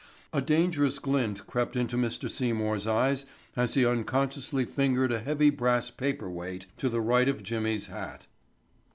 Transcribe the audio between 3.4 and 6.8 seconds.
as he unconsciously fingered a heavy brass paperweight